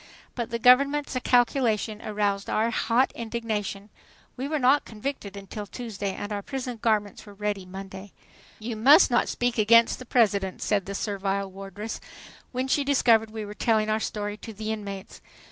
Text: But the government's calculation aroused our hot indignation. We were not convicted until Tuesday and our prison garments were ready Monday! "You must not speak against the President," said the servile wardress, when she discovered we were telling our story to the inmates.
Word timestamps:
But 0.33 0.49
the 0.49 0.57
government's 0.57 1.15
calculation 1.23 2.01
aroused 2.01 2.49
our 2.49 2.71
hot 2.71 3.11
indignation. 3.13 3.91
We 4.35 4.47
were 4.47 4.57
not 4.57 4.83
convicted 4.83 5.37
until 5.37 5.67
Tuesday 5.67 6.15
and 6.15 6.33
our 6.33 6.41
prison 6.41 6.79
garments 6.81 7.23
were 7.27 7.35
ready 7.35 7.67
Monday! 7.67 8.11
"You 8.57 8.75
must 8.75 9.11
not 9.11 9.29
speak 9.29 9.59
against 9.59 9.99
the 9.99 10.05
President," 10.07 10.59
said 10.63 10.87
the 10.87 10.95
servile 10.95 11.51
wardress, 11.51 11.99
when 12.51 12.67
she 12.67 12.83
discovered 12.83 13.29
we 13.29 13.45
were 13.45 13.53
telling 13.53 13.91
our 13.91 13.99
story 13.99 14.37
to 14.37 14.51
the 14.53 14.71
inmates. 14.71 15.21